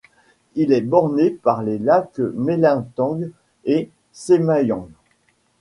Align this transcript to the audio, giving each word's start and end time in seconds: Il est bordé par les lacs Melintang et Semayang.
Il 0.55 0.73
est 0.73 0.81
bordé 0.81 1.29
par 1.29 1.61
les 1.61 1.77
lacs 1.77 2.17
Melintang 2.17 3.19
et 3.65 3.91
Semayang. 4.11 4.89